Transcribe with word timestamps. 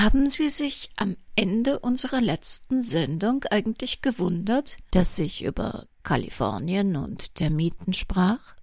Haben 0.00 0.30
Sie 0.30 0.48
sich 0.48 0.90
am 0.94 1.16
Ende 1.34 1.80
unserer 1.80 2.20
letzten 2.20 2.82
Sendung 2.82 3.42
eigentlich 3.50 4.00
gewundert, 4.00 4.76
dass 4.92 5.18
ich 5.18 5.42
über 5.42 5.88
Kalifornien 6.04 6.94
und 6.94 7.34
Termiten 7.34 7.92
sprach? 7.92 8.54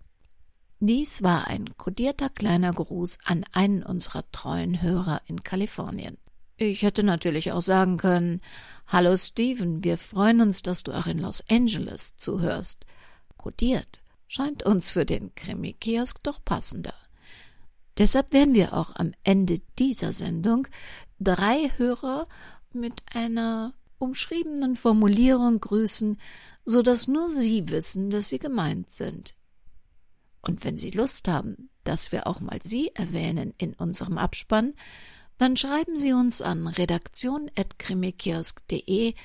Dies 0.80 1.24
war 1.24 1.48
ein 1.48 1.76
kodierter 1.76 2.30
kleiner 2.30 2.72
Gruß 2.72 3.18
an 3.26 3.44
einen 3.52 3.84
unserer 3.84 4.24
treuen 4.32 4.82
Hörer 4.82 5.24
in 5.26 5.44
Kalifornien. 5.44 6.18
Ich 6.56 6.84
hätte 6.84 7.04
natürlich 7.04 7.52
auch 7.52 7.62
sagen 7.62 7.98
können, 7.98 8.40
Hallo 8.88 9.18
Steven, 9.18 9.84
wir 9.84 9.98
freuen 9.98 10.40
uns, 10.40 10.62
dass 10.62 10.84
du 10.84 10.94
auch 10.94 11.08
in 11.08 11.20
Los 11.20 11.44
Angeles 11.50 12.16
zuhörst. 12.16 12.86
Kodiert 13.36 14.02
scheint 14.30 14.64
uns 14.64 14.90
für 14.90 15.06
den 15.06 15.36
Krimi-Kiosk 15.36 16.24
doch 16.24 16.46
passender. 16.46 16.94
Deshalb 17.98 18.34
werden 18.34 18.56
wir 18.56 18.74
auch 18.74 18.96
am 18.98 19.14
Ende 19.24 19.62
dieser 19.80 20.12
Sendung 20.12 20.68
drei 21.20 21.72
Hörer 21.78 22.28
mit 22.72 23.04
einer 23.14 23.74
umschriebenen 23.98 24.76
Formulierung 24.76 25.60
grüßen, 25.60 26.20
so 26.66 26.82
dass 26.82 27.08
nur 27.08 27.30
Sie 27.30 27.70
wissen, 27.70 28.10
dass 28.10 28.30
Sie 28.30 28.40
gemeint 28.40 28.90
sind. 28.90 29.36
Und 30.42 30.64
wenn 30.64 30.78
Sie 30.78 30.92
Lust 30.92 31.28
haben, 31.28 31.70
dass 31.84 32.12
wir 32.12 32.28
auch 32.28 32.40
mal 32.40 32.60
Sie 32.62 32.92
erwähnen 32.94 33.54
in 33.58 33.74
unserem 33.74 34.18
Abspann, 34.18 34.74
dann 35.38 35.58
schreiben 35.58 35.98
Sie 35.98 36.14
uns 36.14 36.42
an 36.42 36.68
redaktion.krimikiosk.de, 36.68 39.16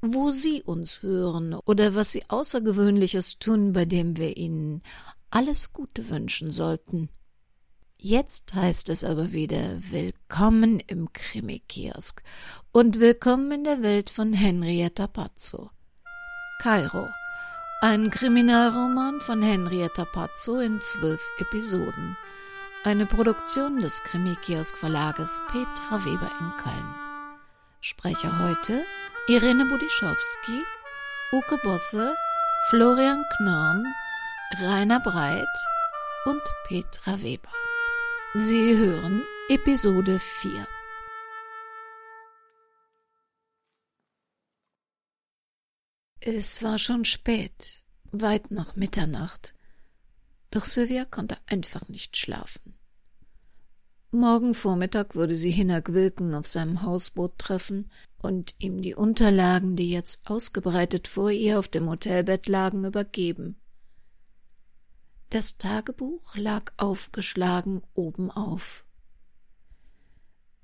wo 0.00 0.30
Sie 0.30 0.62
uns 0.62 1.02
hören 1.02 1.54
oder 1.54 1.94
was 1.94 2.12
Sie 2.12 2.22
Außergewöhnliches 2.28 3.38
tun, 3.38 3.72
bei 3.72 3.84
dem 3.84 4.16
wir 4.16 4.36
Ihnen 4.36 4.82
alles 5.30 5.72
Gute 5.72 6.08
wünschen 6.08 6.50
sollten. 6.50 7.08
Jetzt 8.02 8.54
heißt 8.54 8.88
es 8.88 9.04
aber 9.04 9.32
wieder 9.32 9.60
Willkommen 9.90 10.80
im 10.80 11.12
Krimikiosk 11.12 12.22
und 12.72 12.98
willkommen 12.98 13.52
in 13.52 13.64
der 13.64 13.82
Welt 13.82 14.08
von 14.08 14.32
Henrietta 14.32 15.06
Pazzo. 15.06 15.68
Kairo. 16.62 17.10
Ein 17.82 18.08
Kriminalroman 18.08 19.20
von 19.20 19.42
Henrietta 19.42 20.06
Pazzo 20.06 20.60
in 20.60 20.80
zwölf 20.80 21.20
Episoden. 21.40 22.16
Eine 22.84 23.04
Produktion 23.04 23.82
des 23.82 24.02
Krimikiosk 24.02 24.78
Verlages 24.78 25.42
Petra 25.48 26.02
Weber 26.02 26.30
in 26.40 26.56
Köln. 26.56 26.94
Sprecher 27.82 28.38
heute 28.38 28.82
Irene 29.28 29.66
Budischowski, 29.66 30.62
Uke 31.32 31.58
Bosse, 31.62 32.14
Florian 32.70 33.22
Knorn, 33.36 33.84
Rainer 34.62 35.00
Breit 35.00 35.44
und 36.24 36.40
Petra 36.66 37.20
Weber. 37.20 37.50
Sie 38.34 38.76
hören 38.76 39.24
Episode 39.48 40.20
4. 40.20 40.68
Es 46.20 46.62
war 46.62 46.78
schon 46.78 47.04
spät, 47.04 47.80
weit 48.12 48.52
nach 48.52 48.76
Mitternacht, 48.76 49.52
doch 50.52 50.64
Sylvia 50.64 51.06
konnte 51.06 51.38
einfach 51.46 51.88
nicht 51.88 52.16
schlafen. 52.16 52.78
Morgen 54.12 54.54
Vormittag 54.54 55.16
würde 55.16 55.34
sie 55.34 55.50
Hinnerk 55.50 55.92
Wilken 55.92 56.32
auf 56.36 56.46
seinem 56.46 56.82
Hausboot 56.82 57.36
treffen 57.36 57.90
und 58.18 58.54
ihm 58.60 58.80
die 58.80 58.94
Unterlagen, 58.94 59.74
die 59.74 59.90
jetzt 59.90 60.30
ausgebreitet 60.30 61.08
vor 61.08 61.32
ihr 61.32 61.58
auf 61.58 61.66
dem 61.66 61.90
Hotelbett 61.90 62.46
lagen, 62.46 62.84
übergeben. 62.84 63.59
Das 65.30 65.58
Tagebuch 65.58 66.34
lag 66.34 66.72
aufgeschlagen 66.76 67.82
oben 67.94 68.32
auf. 68.32 68.84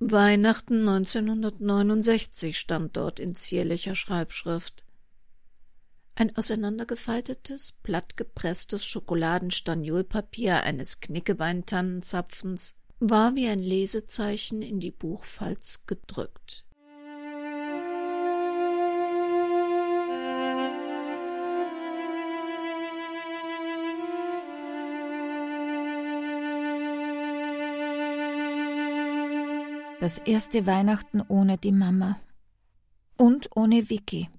Weihnachten 0.00 0.89
1969 0.89 2.59
stand 2.59 2.97
dort 2.97 3.20
in 3.20 3.37
zierlicher 3.37 3.94
Schreibschrift. 3.94 4.84
Ein 6.17 6.37
auseinandergefaltetes, 6.37 7.78
plattgepresstes 7.84 8.84
Schokoladenstaniolpapier 8.84 10.65
eines 10.65 10.99
Knickebeintannenzapfens 10.99 12.81
war 12.99 13.37
wie 13.37 13.47
ein 13.47 13.60
Lesezeichen 13.60 14.62
in 14.62 14.81
die 14.81 14.91
Buchfalz 14.91 15.87
gedrückt. 15.87 16.66
Das 30.06 30.19
erste 30.19 30.67
Weihnachten 30.67 31.21
ohne 31.27 31.59
die 31.59 31.72
Mama. 31.72 32.17
Und 33.17 33.49
ohne 33.56 33.91
Vicky. 33.91 34.31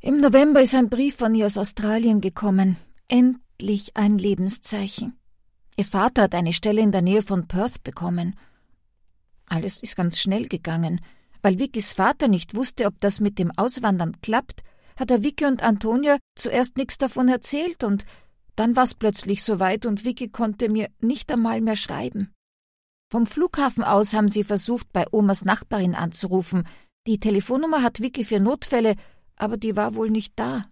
Im 0.00 0.20
November 0.20 0.62
ist 0.62 0.76
ein 0.76 0.88
Brief 0.88 1.16
von 1.16 1.34
ihr 1.34 1.46
aus 1.46 1.58
Australien 1.58 2.20
gekommen. 2.20 2.76
Endlich 3.08 3.96
ein 3.96 4.16
Lebenszeichen. 4.16 5.18
Ihr 5.76 5.84
Vater 5.84 6.22
hat 6.22 6.36
eine 6.36 6.52
Stelle 6.52 6.82
in 6.82 6.92
der 6.92 7.02
Nähe 7.02 7.24
von 7.24 7.48
Perth 7.48 7.82
bekommen. 7.82 8.36
Alles 9.46 9.82
ist 9.82 9.96
ganz 9.96 10.20
schnell 10.20 10.46
gegangen. 10.46 11.00
Weil 11.42 11.58
Vickys 11.58 11.92
Vater 11.92 12.28
nicht 12.28 12.54
wusste, 12.54 12.86
ob 12.86 13.00
das 13.00 13.18
mit 13.18 13.40
dem 13.40 13.50
Auswandern 13.58 14.20
klappt, 14.20 14.62
hat 14.94 15.10
er 15.10 15.24
Vicky 15.24 15.46
und 15.46 15.64
Antonia 15.64 16.18
zuerst 16.36 16.76
nichts 16.76 16.96
davon 16.96 17.26
erzählt 17.26 17.82
und 17.82 18.04
dann 18.54 18.76
war's 18.76 18.94
plötzlich 18.94 19.42
soweit 19.42 19.84
und 19.84 20.04
Vicky 20.04 20.28
konnte 20.28 20.68
mir 20.68 20.90
nicht 21.00 21.32
einmal 21.32 21.60
mehr 21.60 21.74
schreiben. 21.74 22.35
Vom 23.08 23.26
Flughafen 23.26 23.84
aus 23.84 24.14
haben 24.14 24.28
sie 24.28 24.42
versucht, 24.42 24.92
bei 24.92 25.04
Omas 25.12 25.44
Nachbarin 25.44 25.94
anzurufen. 25.94 26.66
Die 27.06 27.20
Telefonnummer 27.20 27.82
hat 27.82 28.00
Vicky 28.00 28.24
für 28.24 28.40
Notfälle, 28.40 28.96
aber 29.36 29.56
die 29.56 29.76
war 29.76 29.94
wohl 29.94 30.10
nicht 30.10 30.38
da. 30.38 30.66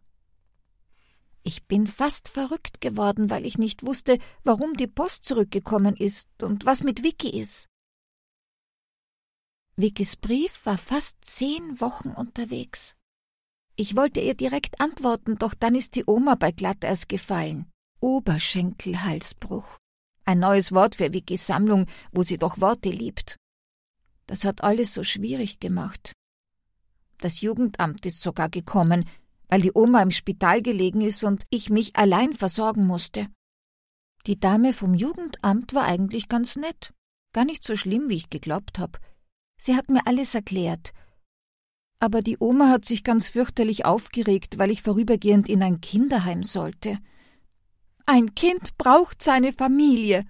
Ich 1.44 1.66
bin 1.66 1.86
fast 1.86 2.28
verrückt 2.28 2.80
geworden, 2.80 3.30
weil 3.30 3.44
ich 3.44 3.58
nicht 3.58 3.84
wusste, 3.84 4.18
warum 4.42 4.74
die 4.74 4.86
Post 4.86 5.26
zurückgekommen 5.26 5.94
ist 5.94 6.42
und 6.42 6.64
was 6.64 6.82
mit 6.82 7.02
Vicky 7.02 7.38
ist. 7.38 7.68
Vickys 9.76 10.16
Brief 10.16 10.64
war 10.64 10.78
fast 10.78 11.18
zehn 11.20 11.80
Wochen 11.80 12.10
unterwegs. 12.10 12.96
Ich 13.76 13.94
wollte 13.96 14.20
ihr 14.20 14.34
direkt 14.34 14.80
antworten, 14.80 15.36
doch 15.36 15.52
dann 15.54 15.74
ist 15.74 15.96
die 15.96 16.04
Oma 16.06 16.36
bei 16.36 16.52
Glatteis 16.52 17.08
gefallen. 17.08 17.70
Oberschenkelhalsbruch. 18.00 19.78
Ein 20.24 20.38
neues 20.38 20.72
Wort 20.72 20.94
für 20.96 21.12
Vickys 21.12 21.46
Sammlung, 21.46 21.86
wo 22.12 22.22
sie 22.22 22.38
doch 22.38 22.60
Worte 22.60 22.88
liebt. 22.88 23.36
Das 24.26 24.44
hat 24.44 24.62
alles 24.62 24.94
so 24.94 25.02
schwierig 25.02 25.60
gemacht. 25.60 26.12
Das 27.18 27.40
Jugendamt 27.40 28.06
ist 28.06 28.22
sogar 28.22 28.48
gekommen, 28.48 29.04
weil 29.48 29.60
die 29.60 29.72
Oma 29.74 30.02
im 30.02 30.10
Spital 30.10 30.62
gelegen 30.62 31.00
ist 31.00 31.24
und 31.24 31.44
ich 31.50 31.70
mich 31.70 31.96
allein 31.96 32.32
versorgen 32.32 32.86
musste. 32.86 33.28
Die 34.26 34.40
Dame 34.40 34.72
vom 34.72 34.94
Jugendamt 34.94 35.74
war 35.74 35.84
eigentlich 35.84 36.28
ganz 36.28 36.56
nett, 36.56 36.94
gar 37.34 37.44
nicht 37.44 37.62
so 37.62 37.76
schlimm, 37.76 38.08
wie 38.08 38.16
ich 38.16 38.30
geglaubt 38.30 38.78
hab. 38.78 38.98
Sie 39.58 39.76
hat 39.76 39.90
mir 39.90 40.06
alles 40.06 40.34
erklärt. 40.34 40.92
Aber 42.00 42.22
die 42.22 42.38
Oma 42.38 42.70
hat 42.70 42.86
sich 42.86 43.04
ganz 43.04 43.28
fürchterlich 43.28 43.84
aufgeregt, 43.84 44.58
weil 44.58 44.70
ich 44.70 44.82
vorübergehend 44.82 45.48
in 45.48 45.62
ein 45.62 45.80
Kinderheim 45.80 46.42
sollte. 46.42 46.98
Ein 48.06 48.34
Kind 48.34 48.76
braucht 48.76 49.22
seine 49.22 49.52
Familie. 49.52 50.26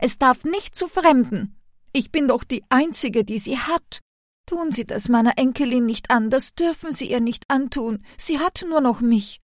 Es 0.00 0.18
darf 0.18 0.44
nicht 0.44 0.74
zu 0.74 0.88
Fremden. 0.88 1.56
Ich 1.92 2.10
bin 2.10 2.28
doch 2.28 2.44
die 2.44 2.64
Einzige, 2.68 3.24
die 3.24 3.38
sie 3.38 3.58
hat. 3.58 4.00
Tun 4.46 4.72
Sie 4.72 4.84
das 4.84 5.08
meiner 5.08 5.38
Enkelin 5.38 5.86
nicht 5.86 6.10
an, 6.10 6.28
das 6.28 6.54
dürfen 6.54 6.92
Sie 6.92 7.10
ihr 7.10 7.20
nicht 7.20 7.44
antun. 7.48 8.04
Sie 8.18 8.38
hat 8.38 8.64
nur 8.68 8.80
noch 8.80 9.00
mich, 9.00 9.40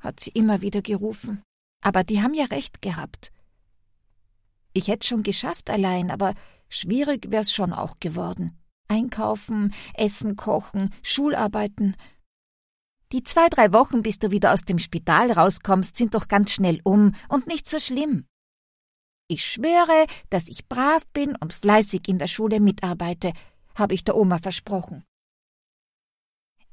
hat 0.00 0.20
sie 0.20 0.30
immer 0.30 0.62
wieder 0.62 0.80
gerufen. 0.80 1.42
Aber 1.82 2.02
die 2.02 2.22
haben 2.22 2.34
ja 2.34 2.46
recht 2.46 2.80
gehabt. 2.80 3.30
Ich 4.72 4.88
hätte 4.88 5.06
schon 5.06 5.22
geschafft 5.22 5.70
allein, 5.70 6.10
aber 6.10 6.34
schwierig 6.68 7.30
wär's 7.30 7.52
schon 7.52 7.72
auch 7.72 8.00
geworden. 8.00 8.58
Einkaufen, 8.88 9.74
Essen, 9.94 10.34
Kochen, 10.36 10.94
Schularbeiten. 11.02 11.94
Die 13.10 13.24
zwei, 13.24 13.48
drei 13.48 13.72
Wochen, 13.72 14.02
bis 14.02 14.18
du 14.18 14.30
wieder 14.30 14.52
aus 14.52 14.66
dem 14.66 14.78
Spital 14.78 15.32
rauskommst, 15.32 15.96
sind 15.96 16.14
doch 16.14 16.28
ganz 16.28 16.52
schnell 16.52 16.80
um 16.84 17.14
und 17.30 17.46
nicht 17.46 17.66
so 17.66 17.80
schlimm. 17.80 18.26
Ich 19.28 19.44
schwöre, 19.44 20.06
dass 20.28 20.48
ich 20.48 20.68
brav 20.68 21.06
bin 21.14 21.34
und 21.36 21.54
fleißig 21.54 22.06
in 22.08 22.18
der 22.18 22.26
Schule 22.26 22.60
mitarbeite, 22.60 23.32
habe 23.74 23.94
ich 23.94 24.04
der 24.04 24.14
Oma 24.16 24.38
versprochen. 24.38 25.04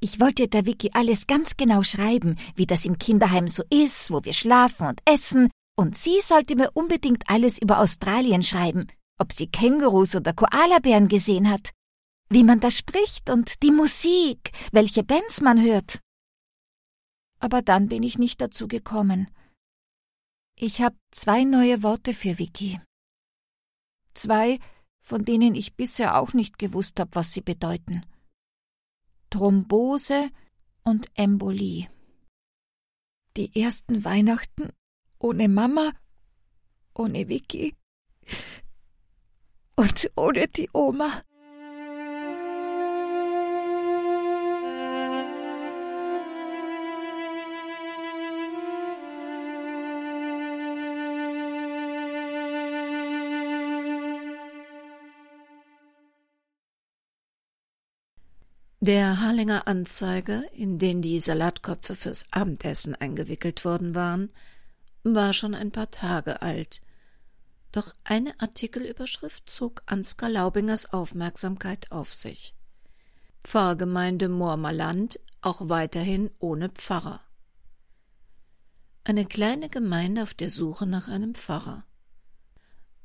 Ich 0.01 0.19
wollte 0.19 0.49
der 0.49 0.65
Vicky 0.65 0.91
alles 0.93 1.25
ganz 1.25 1.55
genau 1.55 1.83
schreiben, 1.83 2.37
wie 2.55 2.65
das 2.65 2.83
im 2.83 2.99
Kinderheim 2.99 3.47
so 3.47 3.63
ist, 3.69 4.11
wo 4.11 4.23
wir 4.25 4.33
schlafen 4.33 4.87
und 4.87 5.01
essen, 5.05 5.49
und 5.77 5.97
sie 5.97 6.19
sollte 6.21 6.57
mir 6.57 6.71
unbedingt 6.73 7.29
alles 7.29 7.61
über 7.61 7.79
Australien 7.79 8.43
schreiben, 8.43 8.87
ob 9.19 9.31
sie 9.31 9.47
Kängurus 9.47 10.15
oder 10.15 10.33
Koalabären 10.33 11.07
gesehen 11.07 11.49
hat, 11.49 11.71
wie 12.29 12.43
man 12.43 12.59
da 12.59 12.71
spricht 12.71 13.29
und 13.29 13.63
die 13.63 13.71
Musik, 13.71 14.51
welche 14.73 15.03
Bands 15.03 15.39
man 15.39 15.61
hört 15.61 15.99
aber 17.39 17.61
dann 17.61 17.87
bin 17.87 18.03
ich 18.03 18.17
nicht 18.17 18.41
dazu 18.41 18.67
gekommen. 18.67 19.29
Ich 20.57 20.81
habe 20.81 20.95
zwei 21.11 21.43
neue 21.43 21.83
Worte 21.83 22.13
für 22.13 22.39
Vicky. 22.39 22.79
Zwei, 24.13 24.59
von 25.01 25.25
denen 25.25 25.53
ich 25.53 25.75
bisher 25.75 26.17
auch 26.17 26.33
nicht 26.33 26.57
gewusst 26.57 26.99
habe, 26.99 27.11
was 27.13 27.33
sie 27.33 27.41
bedeuten. 27.41 28.05
Thrombose 29.29 30.29
und 30.83 31.07
Embolie. 31.15 31.89
Die 33.35 33.61
ersten 33.61 34.05
Weihnachten 34.05 34.69
ohne 35.19 35.49
Mama, 35.49 35.91
ohne 36.93 37.27
Vicky 37.27 37.75
und 39.75 40.09
ohne 40.15 40.47
die 40.47 40.69
Oma. 40.73 41.21
Der 58.87 59.19
Harlinger 59.19 59.67
Anzeiger, 59.67 60.43
in 60.53 60.77
den 60.77 61.01
die 61.01 61.19
Salatköpfe 61.19 61.95
fürs 61.95 62.27
Abendessen 62.29 62.93
eingewickelt 62.93 63.65
worden 63.65 63.95
waren, 63.95 64.31
war 65.01 65.33
schon 65.33 65.55
ein 65.55 65.71
paar 65.71 65.89
Tage 65.89 66.43
alt. 66.43 66.83
Doch 67.71 67.93
eine 68.03 68.39
Artikelüberschrift 68.39 69.49
zog 69.49 69.81
Ansgar 69.87 70.29
Laubingers 70.29 70.93
Aufmerksamkeit 70.93 71.91
auf 71.91 72.13
sich. 72.13 72.53
Pfarrgemeinde 73.43 74.29
Moormerland 74.29 75.19
auch 75.41 75.67
weiterhin 75.67 76.29
ohne 76.37 76.69
Pfarrer. 76.69 77.21
Eine 79.03 79.25
kleine 79.25 79.67
Gemeinde 79.67 80.21
auf 80.21 80.35
der 80.35 80.51
Suche 80.51 80.85
nach 80.85 81.07
einem 81.07 81.33
Pfarrer. 81.33 81.85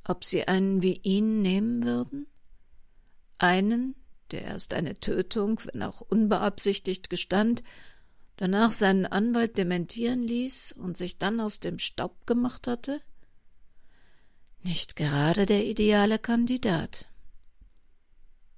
Ob 0.04 0.26
sie 0.26 0.46
einen 0.46 0.82
wie 0.82 1.00
ihn 1.02 1.40
nehmen 1.40 1.84
würden? 1.84 2.26
Einen, 3.38 3.94
der 4.32 4.42
erst 4.42 4.74
eine 4.74 4.94
Tötung, 4.98 5.60
wenn 5.72 5.82
auch 5.82 6.00
unbeabsichtigt, 6.00 7.10
gestand, 7.10 7.62
danach 8.36 8.72
seinen 8.72 9.06
Anwalt 9.06 9.56
dementieren 9.56 10.22
ließ 10.22 10.72
und 10.72 10.96
sich 10.96 11.18
dann 11.18 11.40
aus 11.40 11.60
dem 11.60 11.78
Staub 11.78 12.26
gemacht 12.26 12.66
hatte? 12.66 13.00
Nicht 14.62 14.96
gerade 14.96 15.46
der 15.46 15.64
ideale 15.64 16.18
Kandidat. 16.18 17.08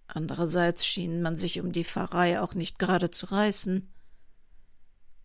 Andererseits 0.07 0.85
schien 0.85 1.23
man 1.23 1.37
sich 1.37 1.61
um 1.61 1.73
die 1.73 1.85
Pfarrei 1.85 2.41
auch 2.41 2.55
nicht 2.55 2.79
gerade 2.79 3.11
zu 3.11 3.27
reißen. 3.27 3.91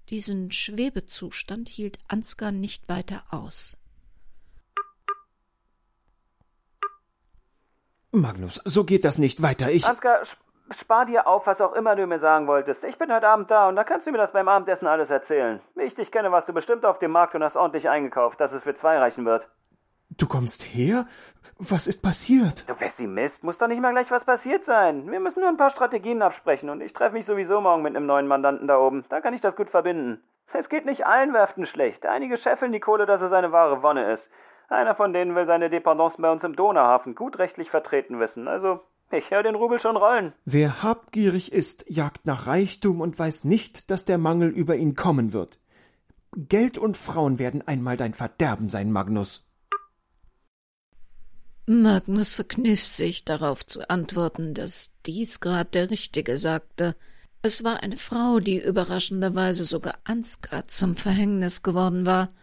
Diesen 0.09 0.51
Schwebezustand 0.51 1.67
hielt 1.67 1.99
Ansgar 2.07 2.51
nicht 2.51 2.88
weiter 2.88 3.25
aus. 3.31 3.75
Magnus, 8.12 8.62
so 8.65 8.83
geht 8.83 9.04
das 9.04 9.18
nicht 9.18 9.44
weiter. 9.44 9.69
Ich. 9.69 9.86
Ansgar, 9.86 10.19
spar 10.71 11.06
dir 11.06 11.27
auf, 11.27 11.45
was 11.48 11.62
auch 11.62 11.74
immer 11.74 11.95
du 11.95 12.07
mir 12.07 12.19
sagen 12.19 12.48
wolltest. 12.48 12.83
Ich 12.83 12.98
bin 12.98 13.13
heute 13.13 13.27
Abend 13.27 13.51
da 13.51 13.68
und 13.68 13.75
da 13.75 13.83
kannst 13.83 14.07
du 14.07 14.12
mir 14.12 14.18
das 14.18 14.31
beim 14.31 14.48
Abendessen 14.48 14.88
alles 14.88 15.09
erzählen. 15.09 15.62
Wie 15.75 15.83
ich 15.83 15.95
dich 15.95 16.12
kenne, 16.12 16.31
warst 16.31 16.48
du 16.48 16.54
bestimmt 16.54 16.86
auf 16.86 17.00
dem 17.00 17.12
Markt 17.12 17.36
und 17.36 17.44
hast 17.44 17.57
ordentlich 17.57 17.89
eingekauft, 17.89 18.39
dass 18.39 18.54
es 18.54 18.63
für 18.63 18.74
zwei 18.74 18.98
reichen 18.98 19.25
wird. 19.25 19.50
Du 20.09 20.25
kommst 20.25 20.63
her? 20.63 21.06
Was 21.59 21.86
ist 21.86 22.01
passiert? 22.01 22.68
Du 22.69 22.75
Pessimist, 22.75 23.44
muss 23.44 23.57
doch 23.57 23.68
nicht 23.68 23.81
mal 23.81 23.92
gleich 23.92 24.09
was 24.09 24.25
passiert 24.25 24.63
sein. 24.63 25.12
Wir 25.12 25.19
müssen 25.19 25.42
nur 25.42 25.50
ein 25.50 25.57
paar 25.57 25.69
Strategien 25.69 26.21
absprechen 26.21 26.69
und 26.69 26.81
ich 26.81 26.94
treffe 26.94 27.13
mich 27.13 27.25
sowieso 27.25 27.59
morgen 27.59 27.83
mit 27.83 27.95
einem 27.95 28.06
neuen 28.06 28.27
Mandanten 28.27 28.68
da 28.68 28.80
oben. 28.80 29.04
Da 29.09 29.21
kann 29.21 29.33
ich 29.33 29.42
das 29.42 29.56
gut 29.56 29.69
verbinden. 29.69 30.24
Es 30.54 30.69
geht 30.69 30.86
nicht 30.86 31.06
allen 31.06 31.33
Werften 31.33 31.65
schlecht. 31.65 32.06
Einige 32.06 32.38
scheffeln 32.38 32.71
die 32.71 32.80
Kohle, 32.80 33.06
dass 33.06 33.21
es 33.21 33.33
eine 33.33 33.51
wahre 33.51 33.83
Wonne 33.83 34.12
ist. 34.12 34.31
Einer 34.69 34.95
von 34.95 35.13
denen 35.13 35.35
will 35.35 35.45
seine 35.45 35.69
Dependance 35.69 36.21
bei 36.21 36.29
uns 36.29 36.43
im 36.43 36.55
Donauhafen 36.55 37.15
gut 37.15 37.39
rechtlich 37.39 37.69
vertreten 37.69 38.19
wissen. 38.19 38.47
Also, 38.47 38.81
ich 39.11 39.31
höre 39.31 39.43
den 39.43 39.55
Rubel 39.55 39.79
schon 39.79 39.95
rollen. 39.95 40.33
Wer 40.43 40.83
habgierig 40.83 41.53
ist, 41.53 41.85
jagt 41.87 42.25
nach 42.25 42.47
Reichtum 42.47 42.99
und 42.99 43.17
weiß 43.17 43.45
nicht, 43.45 43.89
dass 43.89 44.03
der 44.03 44.17
Mangel 44.17 44.49
über 44.49 44.75
ihn 44.75 44.95
kommen 44.95 45.31
wird. 45.31 45.59
Geld 46.35 46.77
und 46.77 46.97
Frauen 46.97 47.39
werden 47.39 47.65
einmal 47.65 47.95
dein 47.95 48.13
Verderben 48.13 48.67
sein, 48.67 48.91
Magnus. 48.91 49.45
Magnus 51.65 52.33
verkniff 52.35 52.85
sich, 52.85 53.23
darauf 53.23 53.65
zu 53.65 53.89
antworten, 53.89 54.53
dass 54.53 54.95
dies 55.05 55.39
grad 55.39 55.73
der 55.73 55.89
Richtige 55.89 56.37
sagte. 56.37 56.95
Es 57.41 57.63
war 57.63 57.81
eine 57.83 57.97
Frau, 57.97 58.39
die 58.39 58.61
überraschenderweise 58.61 59.63
sogar 59.63 59.95
Ansgar 60.03 60.67
zum 60.67 60.95
Verhängnis 60.95 61.63
geworden 61.63 62.05
war– 62.05 62.27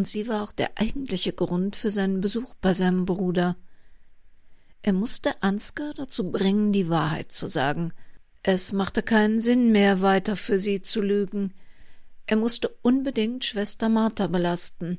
und 0.00 0.08
sie 0.08 0.28
war 0.28 0.42
auch 0.42 0.52
der 0.52 0.70
eigentliche 0.76 1.34
Grund 1.34 1.76
für 1.76 1.90
seinen 1.90 2.22
Besuch 2.22 2.54
bei 2.54 2.72
seinem 2.72 3.04
Bruder. 3.04 3.58
Er 4.80 4.94
musste 4.94 5.42
Ansgar 5.42 5.92
dazu 5.92 6.24
bringen, 6.24 6.72
die 6.72 6.88
Wahrheit 6.88 7.32
zu 7.32 7.48
sagen. 7.48 7.92
Es 8.42 8.72
machte 8.72 9.02
keinen 9.02 9.42
Sinn 9.42 9.72
mehr, 9.72 10.00
weiter 10.00 10.36
für 10.36 10.58
sie 10.58 10.80
zu 10.80 11.02
lügen. 11.02 11.52
Er 12.24 12.36
musste 12.36 12.70
unbedingt 12.80 13.44
Schwester 13.44 13.90
Martha 13.90 14.26
belasten. 14.26 14.98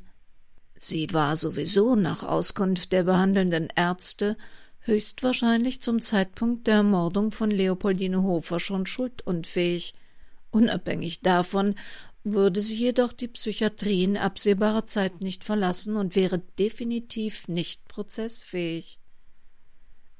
Sie 0.75 1.11
war 1.13 1.35
sowieso 1.35 1.95
nach 1.95 2.21
Auskunft 2.21 2.91
der 2.91 3.01
behandelnden 3.01 3.69
Ärzte 3.75 4.37
höchstwahrscheinlich 4.81 5.81
zum 5.81 5.99
Zeitpunkt 5.99 6.67
der 6.67 6.75
Ermordung 6.75 7.31
von 7.31 7.49
Leopoldine 7.49 8.21
Hofer 8.21 8.59
schon 8.59 8.85
schuldunfähig, 8.85 9.95
unabhängig 10.51 11.21
davon, 11.21 11.73
würde 12.23 12.61
sie 12.61 12.75
jedoch 12.75 13.13
die 13.13 13.27
Psychiatrie 13.27 14.03
in 14.03 14.17
absehbarer 14.17 14.85
Zeit 14.85 15.21
nicht 15.21 15.43
verlassen 15.43 15.95
und 15.95 16.15
wäre 16.15 16.39
definitiv 16.59 17.47
nicht 17.47 17.87
prozessfähig. 17.87 18.99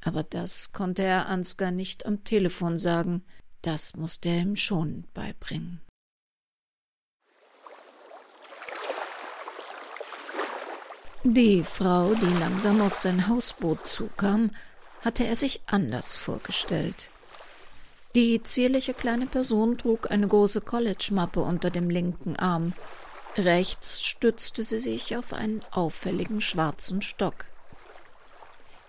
Aber 0.01 0.24
das 0.24 0.71
konnte 0.71 1.03
er 1.03 1.27
Ansgar 1.27 1.71
nicht 1.71 2.06
am 2.06 2.24
Telefon 2.24 2.80
sagen, 2.80 3.24
das 3.62 3.95
musste 3.95 4.30
er 4.30 4.42
ihm 4.42 4.56
schon 4.56 5.06
beibringen. 5.13 5.81
Die 11.24 11.62
Frau, 11.62 12.15
die 12.15 12.39
langsam 12.39 12.81
auf 12.81 12.95
sein 12.95 13.27
Hausboot 13.27 13.88
zukam, 13.88 14.50
hatte 15.01 15.24
er 15.24 15.36
sich 15.36 15.62
anders 15.68 16.15
vorgestellt. 16.15 17.12
Die 18.13 18.44
zierliche 18.44 18.94
kleine 18.94 19.25
Person 19.25 19.78
trug 19.78 20.12
eine 20.12 20.28
große 20.28 20.60
College-Mappe 20.60 21.40
unter 21.40 21.69
dem 21.69 21.90
linken 21.90 22.36
Arm. 22.36 22.74
Rechts 23.38 24.04
stützte 24.04 24.66
sie 24.66 24.80
sich 24.80 25.16
auf 25.16 25.31
einen 25.31 25.62
auffälligen 25.72 26.42
schwarzen 26.42 27.02
Stock. 27.02 27.46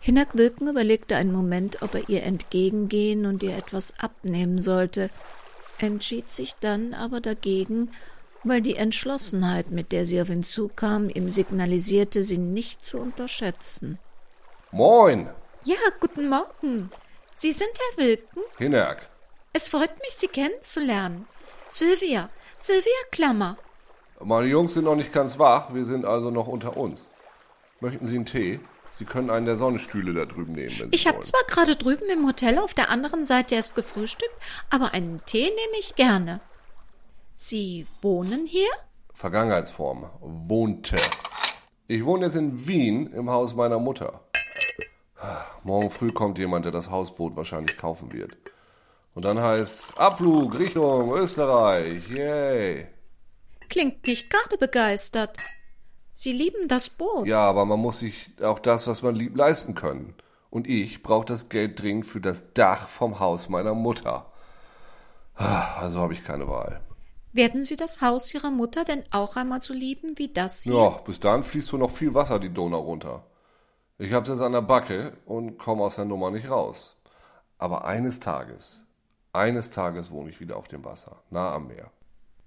Hinak 0.01 0.37
Wilken 0.37 0.67
überlegte 0.67 1.15
einen 1.15 1.33
Moment, 1.33 1.83
ob 1.83 1.95
er 1.95 2.09
ihr 2.09 2.25
entgegengehen 2.25 3.25
und 3.25 3.45
ihr 3.45 3.57
etwas 3.57 3.95
abnehmen 4.01 4.59
sollte, 4.59 5.11
entschied 5.79 6.29
sich 6.29 6.57
dann 6.59 6.93
aber 6.93 7.21
dagegen, 7.21 7.93
weil 8.43 8.61
die 8.61 8.75
Entschlossenheit, 8.75 9.71
mit 9.71 9.93
der 9.93 10.05
sie 10.05 10.21
auf 10.21 10.31
ihn 10.31 10.43
zukam, 10.43 11.09
ihm 11.09 11.31
signalisierte, 11.31 12.25
sie 12.25 12.39
nicht 12.39 12.85
zu 12.85 12.99
unterschätzen. 12.99 14.01
Moin! 14.73 15.29
Ja, 15.65 15.77
guten 16.01 16.29
Morgen. 16.29 16.91
Sie 17.35 17.53
sind 17.53 17.71
Herr 17.79 18.05
Wilken? 18.05 18.43
Hinak. 18.59 19.12
Es 19.55 19.69
freut 19.69 19.99
mich, 20.01 20.13
Sie 20.17 20.29
kennenzulernen. 20.29 21.27
Sylvia, 21.69 22.31
Sylvia 22.57 22.91
Klammer. 23.11 23.59
Meine 24.19 24.47
Jungs 24.47 24.73
sind 24.73 24.85
noch 24.85 24.95
nicht 24.95 25.13
ganz 25.13 25.39
wach, 25.39 25.75
wir 25.75 25.85
sind 25.85 26.07
also 26.07 26.31
noch 26.31 26.47
unter 26.47 26.77
uns. 26.77 27.07
Möchten 27.81 28.07
Sie 28.07 28.15
einen 28.15 28.25
Tee? 28.25 28.61
Sie 28.93 29.05
können 29.05 29.29
einen 29.29 29.45
der 29.45 29.57
Sonnenstühle 29.57 30.15
da 30.15 30.25
drüben 30.25 30.53
nehmen, 30.53 30.75
wenn 30.79 30.91
Sie 30.91 30.95
Ich 30.95 31.07
habe 31.07 31.21
zwar 31.21 31.43
gerade 31.49 31.77
drüben 31.77 32.09
im 32.11 32.27
Hotel 32.27 32.59
auf 32.59 32.73
der 32.73 32.89
anderen 32.89 33.25
Seite 33.25 33.55
erst 33.55 33.75
gefrühstückt, 33.75 34.35
aber 34.71 34.95
einen 34.95 35.23
Tee 35.27 35.45
nehme 35.45 35.79
ich 35.79 35.97
gerne. 35.97 36.41
Sie 37.35 37.87
wohnen 38.01 38.47
hier? 38.47 38.69
Vergangenheitsform. 39.13 40.09
Wohnte. 40.21 40.97
Ich 41.89 42.05
wohne 42.07 42.27
jetzt 42.27 42.37
in 42.37 42.67
Wien 42.67 43.13
im 43.13 43.29
Haus 43.29 43.55
meiner 43.55 43.79
Mutter. 43.79 44.21
Morgen 45.63 45.91
früh 45.91 46.11
kommt 46.11 46.39
jemand, 46.39 46.65
der 46.65 46.73
das 46.73 46.91
Hausboot 46.91 47.37
wahrscheinlich 47.37 47.77
kaufen 47.77 48.13
wird. 48.13 48.37
Und 49.15 49.25
dann 49.25 49.41
heißt 49.41 50.01
Abflug 50.01 50.59
Richtung 50.59 51.13
Österreich. 51.13 52.09
Yay. 52.09 52.87
Klingt 53.69 54.07
nicht 54.07 54.31
gerade 54.31 54.57
begeistert. 54.59 55.37
Sie 56.15 56.33
lieben 56.33 56.69
das 56.69 56.89
Boot. 56.89 57.27
Ja, 57.27 57.49
aber 57.49 57.65
man 57.65 57.81
muss 57.81 57.99
sich 57.99 58.33
auch 58.43 58.59
das, 58.59 58.87
was 58.87 59.03
man 59.03 59.15
liebt, 59.15 59.37
leisten 59.37 59.75
können. 59.75 60.15
Und 60.51 60.69
ich 60.69 61.03
brauche 61.03 61.25
das 61.25 61.49
Geld 61.49 61.81
dringend 61.81 62.07
für 62.07 62.21
das 62.21 62.53
Dach 62.53 62.89
vom 62.89 63.19
Haus 63.19 63.49
meiner 63.49 63.75
Mutter. 63.75 64.31
Also 65.35 66.01
habe 66.01 66.13
ich 66.13 66.25
keine 66.25 66.49
Wahl. 66.49 66.81
Werden 67.33 67.65
Sie 67.65 67.77
das 67.77 68.03
Haus 68.03 68.33
Ihrer 68.35 68.51
Mutter 68.51 68.85
denn 68.85 69.05
auch 69.11 69.37
einmal 69.37 69.63
so 69.63 69.73
lieben 69.73 70.19
wie 70.19 70.29
das 70.29 70.65
hier? 70.65 70.75
Ja, 70.75 70.89
bis 70.91 71.19
dahin 71.19 71.43
fließt 71.43 71.69
so 71.69 71.79
noch 71.79 71.91
viel 71.91 72.13
Wasser 72.13 72.39
die 72.39 72.53
Donau 72.53 72.81
runter. 72.81 73.25
Ich 73.97 74.13
hab's 74.13 74.29
jetzt 74.29 74.43
an 74.43 74.53
der 74.53 74.61
Backe 74.61 75.17
und 75.25 75.57
komme 75.57 75.85
aus 75.85 75.97
der 75.97 76.05
Nummer 76.05 76.31
nicht 76.31 76.51
raus. 76.51 76.97
Aber 77.57 77.87
eines 77.87 78.21
Tages, 78.21 78.82
eines 79.33 79.71
Tages 79.71 80.11
wohne 80.11 80.31
ich 80.31 80.41
wieder 80.41 80.57
auf 80.57 80.69
dem 80.69 80.85
Wasser, 80.85 81.23
nah 81.31 81.55
am 81.55 81.69
Meer. 81.69 81.91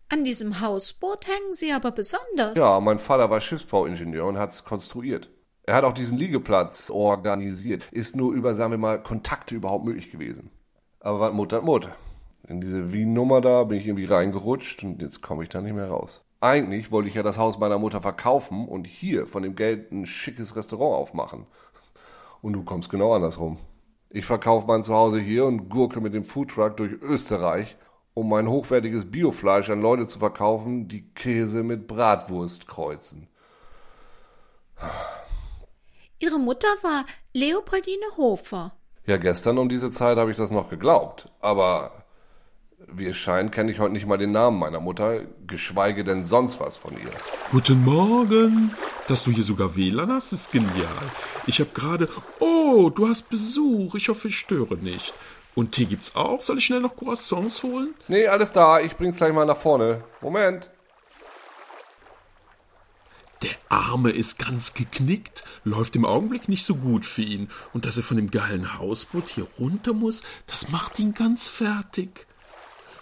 An 0.10 0.24
diesem 0.24 0.62
Hausboot 0.62 1.25
hängen 1.27 1.54
Sie 1.54 1.72
aber 1.72 1.92
besonders. 1.92 2.58
Ja, 2.58 2.80
mein 2.80 3.00
Vater 3.00 3.30
war 3.30 3.42
Schiffsbauingenieur 3.42 4.25
und 4.25 4.38
hat's 4.38 4.63
konstruiert. 4.63 5.30
Er 5.63 5.75
hat 5.75 5.84
auch 5.84 5.94
diesen 5.94 6.18
Liegeplatz 6.18 6.92
organisiert. 6.92 7.88
Ist 7.92 8.15
nur 8.15 8.34
über, 8.34 8.54
sagen 8.54 8.72
wir 8.72 8.77
mal, 8.77 9.01
Kontakte 9.01 9.56
überhaupt 9.56 9.84
möglich 9.84 10.12
gewesen. 10.12 10.51
Aber 11.00 11.20
was 11.20 11.34
Mutter 11.34 11.58
hat 11.58 11.65
Mutter. 11.65 11.96
In 12.48 12.62
diese 12.62 12.92
Wien-Nummer 12.92 13.42
da 13.42 13.63
bin 13.63 13.80
ich 13.80 13.88
irgendwie 13.88 14.06
reingerutscht 14.06 14.84
und 14.84 15.01
jetzt 15.01 15.24
komme 15.24 15.44
ich 15.44 15.50
da 15.50 15.62
nicht 15.62 15.74
mehr 15.74 15.88
raus. 15.88 16.22
Eigentlich 16.39 16.92
wollte 16.92 17.10
ich 17.10 17.15
ja 17.15 17.24
das 17.24 17.39
Haus 17.39 17.58
meiner 17.58 17.80
Mutter 17.80 18.01
verkaufen 18.01 18.68
und 18.68 18.86
hier 18.86 19.25
von 19.25 19.42
dem 19.42 19.56
Geld 19.56 19.92
ein 19.92 20.06
schickes 20.06 20.56
Restaurant 20.56 20.96
aufmachen. 20.96 21.48
Und 22.44 22.54
du 22.54 22.63
kommst 22.63 22.92
genau 22.92 23.13
andersrum. 23.13 23.58
Ich 24.16 24.26
verkaufe 24.26 24.66
mein 24.66 24.82
Zuhause 24.82 25.20
hier 25.20 25.44
und 25.44 25.68
gurke 25.68 26.00
mit 26.00 26.14
dem 26.14 26.24
Foodtruck 26.24 26.78
durch 26.78 26.94
Österreich, 27.02 27.76
um 28.14 28.30
mein 28.30 28.48
hochwertiges 28.48 29.12
Biofleisch 29.12 29.70
an 29.70 29.82
Leute 29.82 30.08
zu 30.08 30.20
verkaufen, 30.20 30.88
die 30.88 31.10
Käse 31.14 31.64
mit 31.64 31.86
Bratwurst 31.86 32.66
kreuzen. 32.66 33.28
Ihre 36.18 36.40
Mutter 36.40 36.70
war 36.82 37.04
Leopoldine 37.34 38.06
Hofer. 38.16 38.72
Ja, 39.06 39.18
gestern 39.18 39.58
um 39.58 39.68
diese 39.68 39.92
Zeit 39.92 40.18
habe 40.18 40.32
ich 40.32 40.38
das 40.38 40.50
noch 40.50 40.70
geglaubt. 40.70 41.30
Aber 41.42 42.05
wie 42.79 43.08
es 43.08 43.17
scheint, 43.17 43.51
kenne 43.51 43.72
ich 43.72 43.79
heute 43.79 43.94
nicht 43.94 44.05
mal 44.05 44.17
den 44.17 44.32
Namen 44.32 44.60
meiner 44.60 44.79
Mutter, 44.79 45.22
geschweige 45.48 46.03
denn 46.03 46.25
sonst 46.25 46.60
was 46.60 46.77
von 46.77 46.94
ihr. 46.94 47.12
Guten 47.51 47.84
Morgen. 47.84 48.74
Dass 49.08 49.24
du 49.24 49.32
hier 49.32 49.44
sogar 49.44 49.75
WLAN 49.75 50.12
hast, 50.12 50.34
ist 50.34 50.51
genial. 50.51 51.12
Ich 51.46 51.60
habe 51.60 51.70
gerade. 51.74 52.10
Oh, 52.39 52.89
du 52.89 53.08
hast 53.08 53.29
Besuch. 53.29 53.96
Ich 53.96 54.10
hoffe, 54.10 54.29
ich 54.29 54.38
störe 54.38 54.75
nicht. 54.75 55.13
Und 55.53 55.72
Tee 55.72 55.86
gibt's 55.86 56.15
auch? 56.15 56.41
Soll 56.41 56.58
ich 56.58 56.65
schnell 56.65 56.82
noch 56.82 56.96
Croissants 56.96 57.63
holen? 57.63 57.94
Nee, 58.08 58.27
alles 58.27 58.51
da. 58.51 58.79
Ich 58.79 58.98
bring's 58.98 59.17
gleich 59.17 59.32
mal 59.32 59.46
nach 59.46 59.58
vorne. 59.58 60.03
Moment. 60.22 60.70
Der 63.41 63.55
Arme 63.70 64.10
ist 64.10 64.39
ganz 64.39 64.74
geknickt, 64.74 65.44
läuft 65.63 65.96
im 65.96 66.05
Augenblick 66.05 66.50
nicht 66.50 66.65
so 66.65 66.75
gut 66.75 67.05
für 67.05 67.22
ihn. 67.22 67.50
Und 67.74 67.86
dass 67.86 67.98
er 67.98 68.03
von 68.03 68.17
dem 68.17 68.32
geilen 68.32 68.79
Hausboot 68.79 69.29
hier 69.29 69.48
runter 69.60 69.94
muss, 69.94 70.24
das 70.48 70.72
macht 70.72 71.00
ihn 71.00 71.13
ganz 71.13 71.48
fertig. 71.48 72.25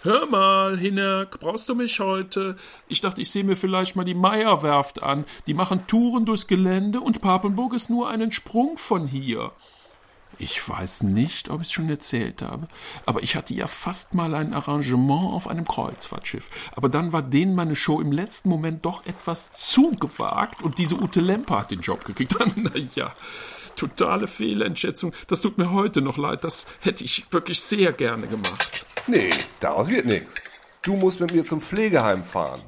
Hör 0.04 0.26
mal, 0.26 0.76
Hinek, 0.76 1.40
brauchst 1.40 1.66
du 1.70 1.74
mich 1.74 1.98
heute? 1.98 2.56
Ich 2.88 3.00
dachte, 3.00 3.22
ich 3.22 3.30
sehe 3.30 3.42
mir 3.42 3.56
vielleicht 3.56 3.96
mal 3.96 4.04
die 4.04 4.12
Meierwerft 4.12 5.02
an. 5.02 5.24
Die 5.46 5.54
machen 5.54 5.86
Touren 5.86 6.26
durchs 6.26 6.46
Gelände 6.46 7.00
und 7.00 7.22
Papenburg 7.22 7.72
ist 7.72 7.88
nur 7.88 8.10
einen 8.10 8.30
Sprung 8.30 8.76
von 8.76 9.06
hier. 9.06 9.52
Ich 10.38 10.68
weiß 10.68 11.04
nicht, 11.04 11.48
ob 11.48 11.62
ich 11.62 11.68
es 11.68 11.72
schon 11.72 11.88
erzählt 11.88 12.42
habe, 12.42 12.68
aber 13.06 13.22
ich 13.22 13.34
hatte 13.34 13.54
ja 13.54 13.66
fast 13.66 14.12
mal 14.12 14.34
ein 14.34 14.52
Arrangement 14.52 15.32
auf 15.32 15.48
einem 15.48 15.64
Kreuzfahrtschiff. 15.64 16.50
Aber 16.76 16.90
dann 16.90 17.14
war 17.14 17.22
denen 17.22 17.54
meine 17.54 17.74
Show 17.74 17.98
im 17.98 18.12
letzten 18.12 18.50
Moment 18.50 18.84
doch 18.84 19.06
etwas 19.06 19.54
zu 19.54 19.92
gewagt 19.92 20.62
und 20.62 20.76
diese 20.76 21.00
Ute 21.00 21.22
Lemper 21.22 21.60
hat 21.60 21.70
den 21.70 21.80
Job 21.80 22.04
gekriegt. 22.04 22.36
naja, 22.56 23.10
totale 23.74 24.26
Fehlentschätzung. 24.26 25.14
Das 25.28 25.40
tut 25.40 25.56
mir 25.56 25.70
heute 25.70 26.02
noch 26.02 26.18
leid. 26.18 26.44
Das 26.44 26.66
hätte 26.80 27.04
ich 27.04 27.24
wirklich 27.32 27.62
sehr 27.62 27.94
gerne 27.94 28.26
gemacht. 28.26 28.84
Nee, 29.06 29.30
daraus 29.60 29.88
wird 29.88 30.06
nichts. 30.06 30.42
Du 30.82 30.94
musst 30.96 31.20
mit 31.20 31.32
mir 31.32 31.44
zum 31.44 31.60
Pflegeheim 31.60 32.24
fahren. 32.24 32.62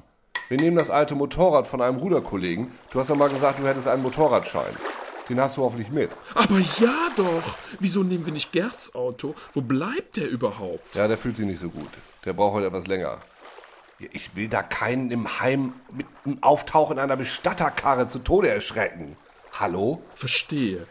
Wir 0.48 0.58
nehmen 0.58 0.76
das 0.76 0.90
alte 0.90 1.14
Motorrad 1.14 1.66
von 1.66 1.80
einem 1.80 1.96
Ruderkollegen. 1.96 2.70
Du 2.90 3.00
hast 3.00 3.08
ja 3.08 3.14
mal 3.14 3.30
gesagt, 3.30 3.58
du 3.58 3.66
hättest 3.66 3.88
einen 3.88 4.02
Motorradschein. 4.02 4.74
Den 5.28 5.40
hast 5.40 5.56
du 5.56 5.62
hoffentlich 5.62 5.90
mit. 5.90 6.10
Aber 6.34 6.58
ja 6.78 7.08
doch. 7.16 7.56
Wieso 7.80 8.02
nehmen 8.02 8.26
wir 8.26 8.32
nicht 8.32 8.52
Gerds 8.52 8.94
Auto? 8.94 9.34
Wo 9.54 9.60
bleibt 9.60 10.16
der 10.16 10.28
überhaupt? 10.28 10.94
Ja, 10.94 11.08
der 11.08 11.16
fühlt 11.16 11.36
sich 11.36 11.46
nicht 11.46 11.58
so 11.58 11.70
gut. 11.70 11.90
Der 12.24 12.32
braucht 12.32 12.54
heute 12.54 12.66
etwas 12.66 12.86
länger. 12.86 13.18
Ich 13.98 14.36
will 14.36 14.48
da 14.48 14.62
keinen 14.62 15.10
im 15.10 15.40
Heim 15.40 15.72
mit 15.90 16.06
einem 16.24 16.42
Auftauchen 16.42 16.98
einer 16.98 17.16
Bestatterkarre 17.16 18.08
zu 18.08 18.18
Tode 18.18 18.50
erschrecken. 18.50 19.16
Hallo? 19.58 20.02
Verstehe. 20.14 20.86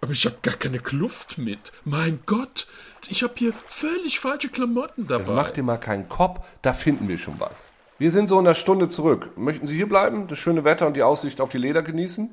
Aber 0.00 0.12
ich 0.12 0.24
habe 0.26 0.36
gar 0.42 0.54
keine 0.54 0.78
Kluft 0.78 1.38
mit. 1.38 1.72
Mein 1.84 2.20
Gott, 2.26 2.68
ich 3.08 3.22
habe 3.22 3.34
hier 3.36 3.52
völlig 3.66 4.20
falsche 4.20 4.48
Klamotten 4.48 5.06
dabei. 5.06 5.24
Das 5.24 5.34
macht 5.34 5.56
dir 5.56 5.62
mal 5.62 5.78
keinen 5.78 6.08
Kopf, 6.08 6.40
da 6.62 6.72
finden 6.72 7.08
wir 7.08 7.18
schon 7.18 7.38
was. 7.38 7.68
Wir 7.98 8.12
sind 8.12 8.28
so 8.28 8.38
in 8.38 8.46
einer 8.46 8.54
Stunde 8.54 8.88
zurück. 8.88 9.30
Möchten 9.36 9.66
Sie 9.66 9.74
hier 9.74 9.88
bleiben, 9.88 10.28
das 10.28 10.38
schöne 10.38 10.62
Wetter 10.62 10.86
und 10.86 10.94
die 10.94 11.02
Aussicht 11.02 11.40
auf 11.40 11.50
die 11.50 11.58
Leder 11.58 11.82
genießen? 11.82 12.30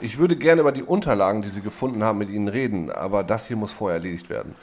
Ich 0.00 0.18
würde 0.18 0.36
gerne 0.36 0.60
über 0.60 0.72
die 0.72 0.82
Unterlagen, 0.82 1.40
die 1.40 1.48
Sie 1.48 1.62
gefunden 1.62 2.04
haben, 2.04 2.18
mit 2.18 2.28
Ihnen 2.28 2.48
reden, 2.48 2.90
aber 2.90 3.24
das 3.24 3.46
hier 3.46 3.56
muss 3.56 3.72
vorher 3.72 3.96
erledigt 3.96 4.28
werden. 4.28 4.54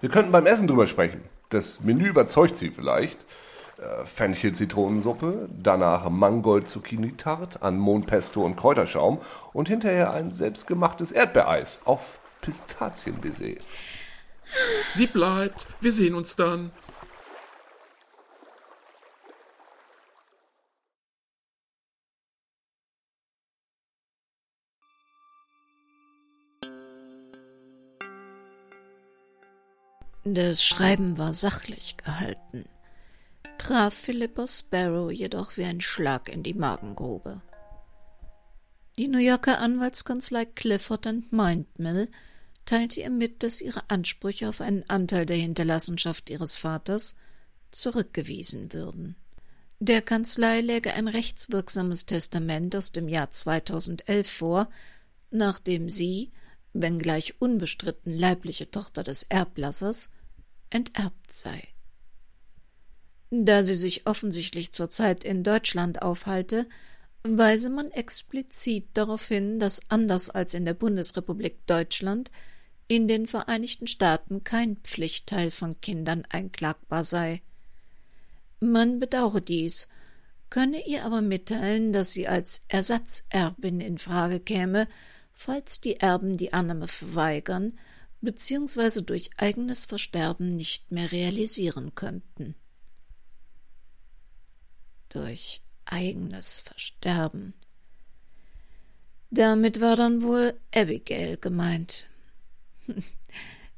Wir 0.00 0.08
könnten 0.08 0.32
beim 0.32 0.46
Essen 0.46 0.66
drüber 0.66 0.86
sprechen. 0.88 1.22
Das 1.50 1.80
Menü 1.80 2.08
überzeugt 2.08 2.56
Sie 2.56 2.70
vielleicht. 2.70 3.24
Äh, 3.80 4.04
Fenchel-Zitronensuppe, 4.04 5.48
danach 5.50 6.10
Mangold-Zucchini-Tart, 6.10 7.62
Anemon-Pesto 7.62 8.44
und 8.44 8.56
Kräuterschaum 8.56 9.22
und 9.54 9.68
hinterher 9.68 10.12
ein 10.12 10.32
selbstgemachtes 10.32 11.12
Erdbeereis 11.12 11.82
auf 11.86 12.18
Pistazienbaiser. 12.42 13.60
Sie 14.92 15.06
bleibt. 15.06 15.66
Wir 15.80 15.92
sehen 15.92 16.14
uns 16.14 16.36
dann. 16.36 16.72
Das 30.24 30.62
Schreiben 30.62 31.16
war 31.16 31.32
sachlich 31.32 31.96
gehalten, 31.96 32.66
traf 33.70 33.94
Philippa 33.94 34.48
Sparrow 34.48 35.12
jedoch 35.12 35.56
wie 35.56 35.62
ein 35.62 35.80
Schlag 35.80 36.28
in 36.28 36.42
die 36.42 36.54
Magengrube. 36.54 37.40
Die 38.98 39.06
New 39.06 39.20
Yorker 39.20 39.60
Anwaltskanzlei 39.60 40.44
Clifford 40.44 41.06
Mindmill 41.30 42.08
teilte 42.66 42.98
ihr 42.98 43.10
mit, 43.10 43.44
dass 43.44 43.60
ihre 43.60 43.88
Ansprüche 43.88 44.48
auf 44.48 44.60
einen 44.60 44.82
Anteil 44.90 45.24
der 45.24 45.36
Hinterlassenschaft 45.36 46.30
ihres 46.30 46.56
Vaters 46.56 47.14
zurückgewiesen 47.70 48.72
würden. 48.72 49.14
Der 49.78 50.02
Kanzlei 50.02 50.62
läge 50.62 50.92
ein 50.94 51.06
rechtswirksames 51.06 52.06
Testament 52.06 52.74
aus 52.74 52.90
dem 52.90 53.06
Jahr 53.06 53.30
2011 53.30 54.28
vor, 54.28 54.68
nachdem 55.30 55.88
sie, 55.88 56.32
wenngleich 56.72 57.40
unbestritten 57.40 58.18
leibliche 58.18 58.68
Tochter 58.68 59.04
des 59.04 59.22
Erblassers, 59.22 60.10
enterbt 60.70 61.32
sei. 61.32 61.68
Da 63.30 63.64
sie 63.64 63.74
sich 63.74 64.06
offensichtlich 64.06 64.72
zurzeit 64.72 65.22
in 65.24 65.44
Deutschland 65.44 66.02
aufhalte, 66.02 66.68
weise 67.22 67.70
man 67.70 67.90
explizit 67.92 68.88
darauf 68.94 69.28
hin, 69.28 69.60
dass 69.60 69.82
anders 69.88 70.30
als 70.30 70.54
in 70.54 70.64
der 70.64 70.74
Bundesrepublik 70.74 71.64
Deutschland 71.66 72.30
in 72.88 73.06
den 73.06 73.28
Vereinigten 73.28 73.86
Staaten 73.86 74.42
kein 74.42 74.76
Pflichtteil 74.78 75.52
von 75.52 75.80
Kindern 75.80 76.24
einklagbar 76.28 77.04
sei. 77.04 77.40
Man 78.58 78.98
bedauere 78.98 79.40
dies, 79.40 79.86
könne 80.50 80.84
ihr 80.84 81.04
aber 81.04 81.22
mitteilen, 81.22 81.92
dass 81.92 82.12
sie 82.12 82.26
als 82.26 82.64
Ersatzerbin 82.66 83.80
in 83.80 83.98
Frage 83.98 84.40
käme, 84.40 84.88
falls 85.32 85.80
die 85.80 86.00
Erben 86.00 86.36
die 86.36 86.52
Annahme 86.52 86.88
verweigern 86.88 87.78
bzw. 88.20 89.02
durch 89.02 89.30
eigenes 89.36 89.86
Versterben 89.86 90.56
nicht 90.56 90.90
mehr 90.90 91.12
realisieren 91.12 91.94
könnten. 91.94 92.56
Durch 95.10 95.60
eigenes 95.84 96.60
Versterben. 96.60 97.54
Damit 99.30 99.80
war 99.80 99.96
dann 99.96 100.22
wohl 100.22 100.58
Abigail 100.74 101.36
gemeint. 101.36 102.08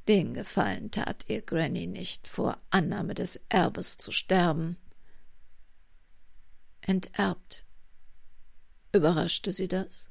Den 0.09 0.35
Gefallen 0.35 0.91
tat 0.91 1.25
ihr 1.29 1.43
Granny 1.43 1.87
nicht, 1.87 2.27
vor 2.27 2.59
Annahme 2.71 3.15
des 3.15 3.45
Erbes 3.49 3.99
zu 3.99 4.13
sterben. 4.13 4.77
Enterbt. 6.81 7.65
Überraschte 8.93 9.53
sie 9.53 9.69
das? 9.69 10.11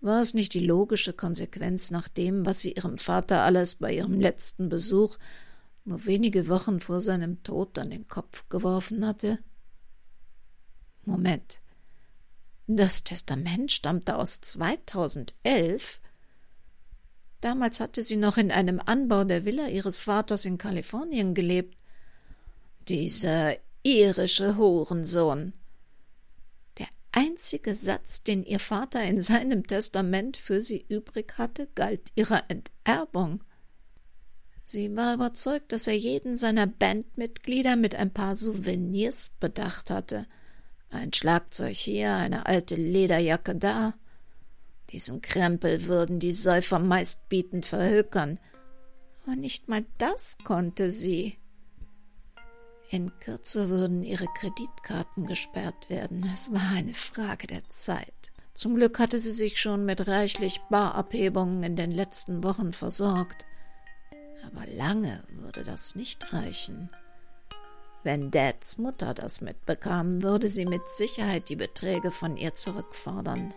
War 0.00 0.20
es 0.20 0.34
nicht 0.34 0.54
die 0.54 0.64
logische 0.64 1.12
Konsequenz 1.12 1.90
nach 1.90 2.08
dem, 2.08 2.46
was 2.46 2.60
sie 2.60 2.72
ihrem 2.72 2.98
Vater 2.98 3.42
alles 3.42 3.76
bei 3.76 3.94
ihrem 3.94 4.20
letzten 4.20 4.68
Besuch 4.68 5.16
nur 5.84 6.04
wenige 6.04 6.48
Wochen 6.48 6.80
vor 6.80 7.00
seinem 7.00 7.42
Tod 7.42 7.78
an 7.78 7.90
den 7.90 8.06
Kopf 8.06 8.48
geworfen 8.48 9.06
hatte? 9.06 9.38
Moment. 11.08 11.60
Das 12.66 13.02
Testament 13.02 13.72
stammte 13.72 14.16
aus 14.16 14.42
2011? 14.42 16.00
Damals 17.40 17.80
hatte 17.80 18.02
sie 18.02 18.16
noch 18.16 18.36
in 18.36 18.52
einem 18.52 18.80
Anbau 18.84 19.24
der 19.24 19.44
Villa 19.44 19.68
ihres 19.68 20.02
Vaters 20.02 20.44
in 20.44 20.58
Kalifornien 20.58 21.34
gelebt. 21.34 21.78
Dieser 22.88 23.56
irische 23.82 24.56
Hurensohn. 24.58 25.54
Der 26.78 26.88
einzige 27.12 27.74
Satz, 27.74 28.22
den 28.22 28.44
ihr 28.44 28.60
Vater 28.60 29.02
in 29.02 29.22
seinem 29.22 29.66
Testament 29.66 30.36
für 30.36 30.60
sie 30.60 30.84
übrig 30.88 31.38
hatte, 31.38 31.68
galt 31.74 32.12
ihrer 32.16 32.50
Enterbung. 32.50 33.42
Sie 34.62 34.94
war 34.94 35.14
überzeugt, 35.14 35.72
dass 35.72 35.86
er 35.86 35.96
jeden 35.96 36.36
seiner 36.36 36.66
Bandmitglieder 36.66 37.76
mit 37.76 37.94
ein 37.94 38.12
paar 38.12 38.36
Souvenirs 38.36 39.30
bedacht 39.40 39.88
hatte. 39.88 40.26
Ein 40.90 41.12
Schlagzeug 41.12 41.76
hier, 41.76 42.14
eine 42.14 42.46
alte 42.46 42.74
Lederjacke 42.74 43.54
da. 43.54 43.94
Diesen 44.90 45.20
Krempel 45.20 45.84
würden 45.84 46.18
die 46.18 46.32
Säufer 46.32 46.78
meistbietend 46.78 47.66
verhökern. 47.66 48.38
Aber 49.24 49.36
nicht 49.36 49.68
mal 49.68 49.84
das 49.98 50.38
konnte 50.44 50.88
sie. 50.88 51.36
In 52.90 53.12
Kürze 53.18 53.68
würden 53.68 54.02
ihre 54.02 54.26
Kreditkarten 54.38 55.26
gesperrt 55.26 55.90
werden. 55.90 56.30
Es 56.32 56.52
war 56.54 56.70
eine 56.70 56.94
Frage 56.94 57.46
der 57.46 57.68
Zeit. 57.68 58.32
Zum 58.54 58.74
Glück 58.74 58.98
hatte 58.98 59.18
sie 59.18 59.32
sich 59.32 59.60
schon 59.60 59.84
mit 59.84 60.08
reichlich 60.08 60.60
Barabhebungen 60.70 61.62
in 61.62 61.76
den 61.76 61.90
letzten 61.90 62.42
Wochen 62.42 62.72
versorgt. 62.72 63.44
Aber 64.46 64.66
lange 64.66 65.22
würde 65.28 65.64
das 65.64 65.94
nicht 65.94 66.32
reichen. 66.32 66.88
Wenn 68.08 68.30
Dads 68.30 68.78
Mutter 68.78 69.12
das 69.12 69.42
mitbekam, 69.42 70.22
würde 70.22 70.48
sie 70.48 70.64
mit 70.64 70.80
Sicherheit 70.88 71.50
die 71.50 71.56
Beträge 71.56 72.10
von 72.10 72.38
ihr 72.38 72.54
zurückfordern. 72.54 73.52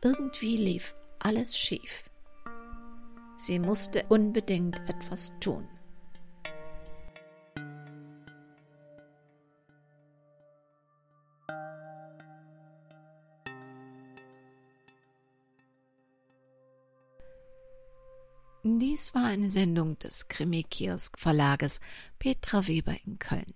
Irgendwie 0.00 0.56
lief 0.56 0.94
alles 1.18 1.58
schief. 1.58 2.08
Sie 3.36 3.58
musste 3.58 4.04
unbedingt 4.10 4.80
etwas 4.88 5.32
tun. 5.40 5.68
Dies 18.68 19.14
war 19.14 19.26
eine 19.26 19.48
Sendung 19.48 19.96
des 20.00 20.26
Krimi-Kiosk-Verlages 20.26 21.80
Petra 22.18 22.66
Weber 22.66 22.96
in 23.06 23.16
Köln. 23.20 23.54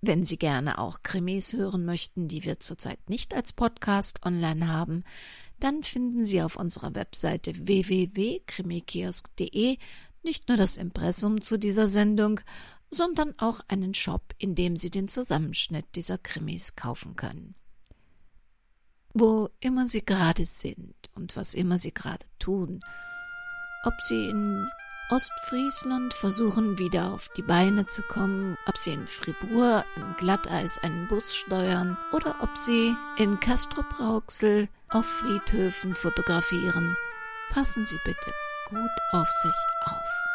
Wenn 0.00 0.24
Sie 0.24 0.38
gerne 0.38 0.78
auch 0.78 1.02
Krimis 1.02 1.52
hören 1.52 1.84
möchten, 1.84 2.28
die 2.28 2.46
wir 2.46 2.58
zurzeit 2.58 3.10
nicht 3.10 3.34
als 3.34 3.52
Podcast 3.52 4.24
online 4.24 4.66
haben, 4.66 5.04
dann 5.60 5.82
finden 5.82 6.24
Sie 6.24 6.40
auf 6.40 6.56
unserer 6.56 6.94
Webseite 6.94 7.52
www.krimikiosk.de 7.54 9.76
nicht 10.22 10.48
nur 10.48 10.56
das 10.56 10.78
Impressum 10.78 11.42
zu 11.42 11.58
dieser 11.58 11.86
Sendung, 11.86 12.40
sondern 12.90 13.38
auch 13.38 13.60
einen 13.68 13.92
Shop, 13.92 14.34
in 14.38 14.54
dem 14.54 14.78
Sie 14.78 14.88
den 14.88 15.08
Zusammenschnitt 15.08 15.84
dieser 15.94 16.16
Krimis 16.16 16.74
kaufen 16.74 17.16
können. 17.16 17.54
Wo 19.12 19.50
immer 19.60 19.86
Sie 19.86 20.02
gerade 20.02 20.46
sind 20.46 20.94
und 21.14 21.36
was 21.36 21.52
immer 21.52 21.76
Sie 21.76 21.92
gerade 21.92 22.24
tun, 22.38 22.80
ob 23.84 24.00
Sie 24.00 24.28
in 24.28 24.70
Ostfriesland 25.10 26.12
versuchen 26.12 26.76
wieder 26.76 27.12
auf 27.12 27.30
die 27.30 27.42
Beine 27.42 27.86
zu 27.86 28.02
kommen, 28.02 28.58
ob 28.66 28.76
sie 28.76 28.92
in 28.92 29.06
Fribourg 29.06 29.86
im 29.96 30.14
Glatteis 30.18 30.78
einen 30.82 31.08
Bus 31.08 31.34
steuern 31.34 31.96
oder 32.12 32.36
ob 32.42 32.58
sie 32.58 32.94
in 33.16 33.40
Castrop-Rauxel 33.40 34.68
auf 34.90 35.06
Friedhöfen 35.06 35.94
fotografieren. 35.94 36.94
Passen 37.50 37.86
Sie 37.86 37.98
bitte 38.04 38.34
gut 38.68 38.90
auf 39.12 39.30
sich 39.30 39.54
auf. 39.86 40.27